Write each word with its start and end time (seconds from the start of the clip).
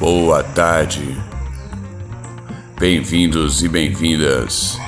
Boa 0.00 0.42
tarde. 0.42 1.14
Bem-vindos 2.78 3.62
e 3.62 3.68
bem-vindas 3.68 4.78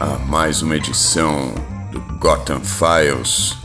a 0.00 0.16
mais 0.20 0.62
uma 0.62 0.74
edição 0.74 1.54
do 1.92 2.00
Gotham 2.18 2.62
Files. 2.64 3.58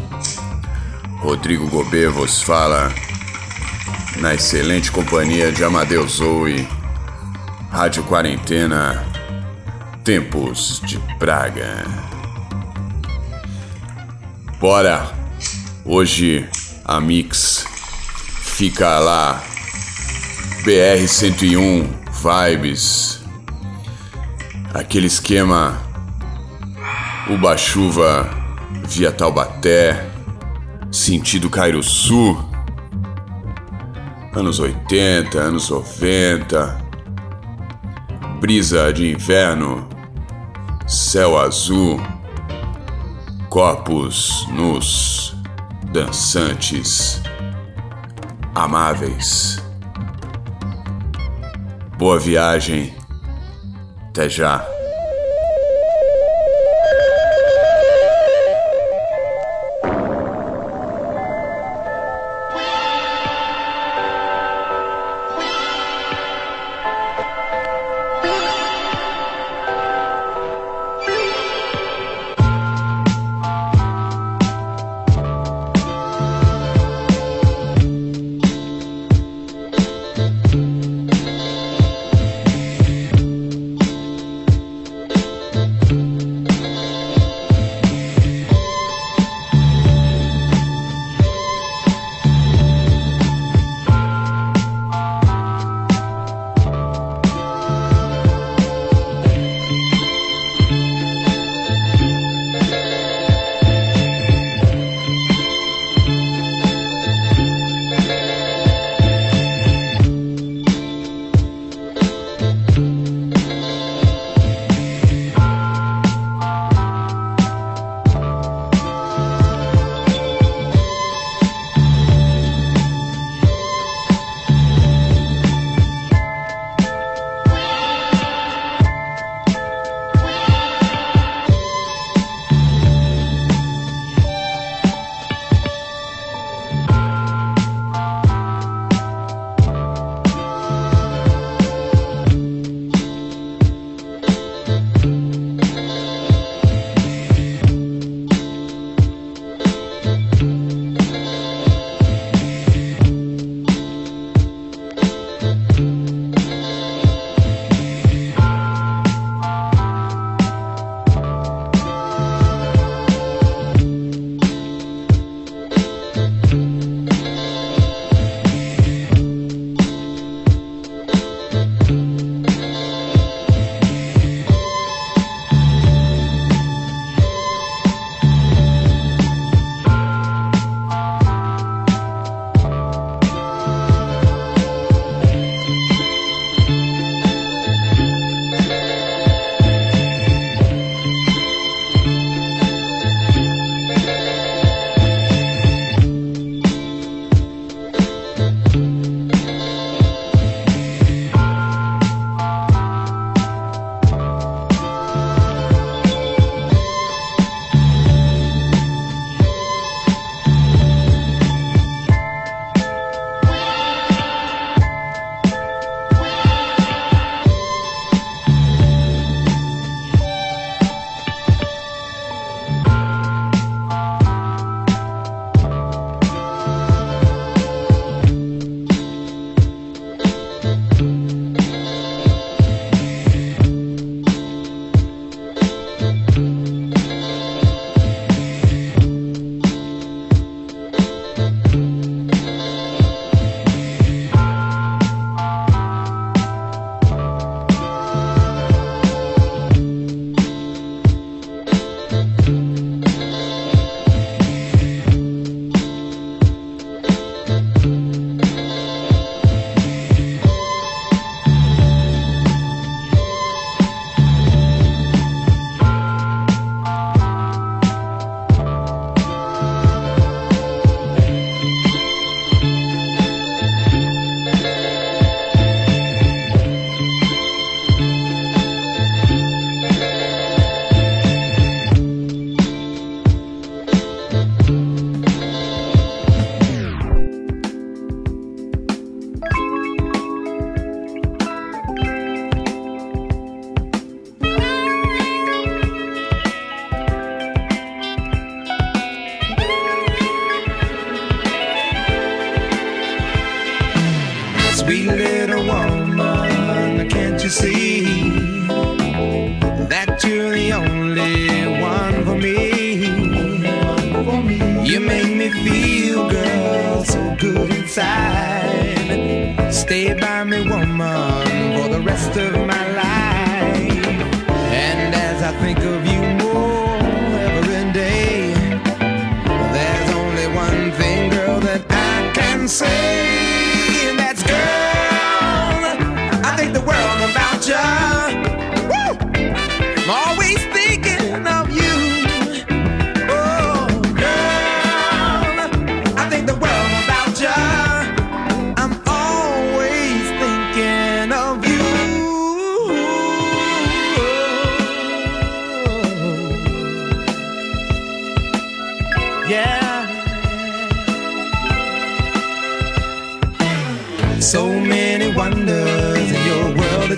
Rodrigo 1.20 1.70
Gobet 1.70 2.08
vos 2.08 2.42
fala 2.42 2.94
na 4.18 4.34
excelente 4.34 4.92
companhia 4.92 5.54
de 5.54 5.64
Amadeus 5.64 6.18
Zoe, 6.18 6.68
Rádio 7.72 8.04
Quarentena, 8.04 9.02
Tempos 10.04 10.82
de 10.84 11.00
Praga. 11.18 11.86
Bora! 14.60 15.10
Hoje 15.86 16.46
a 16.84 17.00
Mix 17.00 17.66
fica 18.42 19.00
lá 19.00 19.49
BR 20.64 21.08
101 21.08 21.88
Vibes. 22.22 23.24
Aquele 24.74 25.08
esquema 25.08 25.80
Uba 27.30 27.56
Chuva 27.56 28.30
via 28.86 29.10
Taubaté, 29.10 30.06
sentido 30.92 31.50
Cairo 31.50 31.82
Sul. 31.82 32.38
Anos 34.34 34.60
80, 34.60 35.40
anos 35.40 35.70
90. 35.70 36.78
Brisa 38.42 38.92
de 38.92 39.12
inverno, 39.12 39.88
céu 40.86 41.40
azul, 41.40 42.02
corpos 43.50 44.46
nus, 44.52 45.36
dançantes, 45.94 47.22
amáveis. 48.54 49.69
Boa 52.00 52.18
viagem. 52.18 52.94
Até 54.08 54.30
já. 54.30 54.79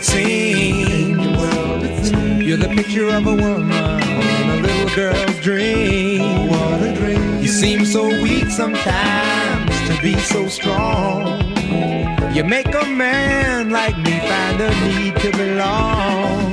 it 0.01 0.05
seems. 0.05 1.21
You're 2.43 2.57
the 2.57 2.69
picture 2.69 3.09
of 3.09 3.27
a 3.27 3.33
woman 3.33 4.01
in 4.01 4.49
a 4.49 4.55
little 4.55 4.95
girl's 4.95 5.39
dream. 5.39 6.47
What 6.47 6.81
a 6.81 6.93
dream. 6.93 7.41
You 7.41 7.47
seem 7.47 7.85
so 7.85 8.07
weak 8.07 8.49
sometimes 8.49 9.71
to 9.87 10.01
be 10.01 10.17
so 10.19 10.47
strong. 10.47 11.39
You 12.33 12.43
make 12.43 12.73
a 12.73 12.85
man 12.85 13.69
like 13.69 13.97
me 13.97 14.19
find 14.19 14.61
a 14.61 14.71
need 14.87 15.15
to 15.17 15.31
belong. 15.31 16.51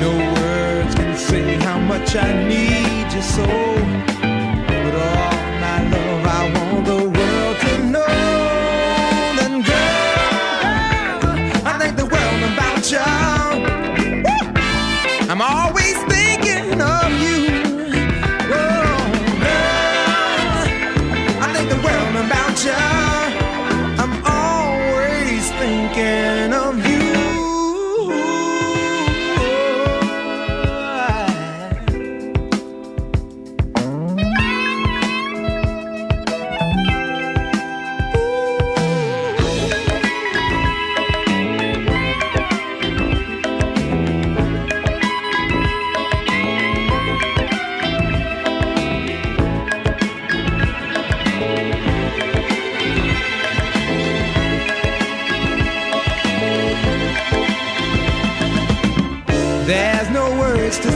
No 0.00 0.12
words 0.40 0.94
can 0.94 1.16
say 1.16 1.56
how 1.56 1.78
much 1.78 2.16
I 2.16 2.32
need 2.48 3.12
you 3.12 3.22
so, 3.22 3.46
but 4.66 4.94
all. 4.94 5.35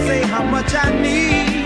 say 0.07 0.23
how 0.23 0.43
much 0.43 0.75
I 0.75 0.89
need. 1.01 1.60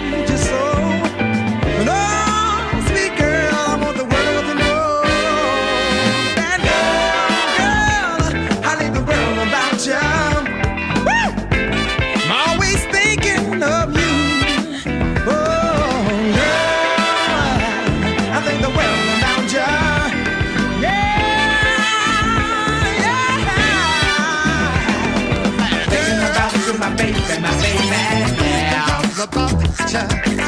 time. 29.94 30.44